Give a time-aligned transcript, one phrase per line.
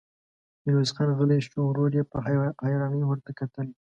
[0.63, 2.17] ميرويس خان غلی شو، ورور يې په
[2.65, 3.67] حيرانۍ ورته کتل.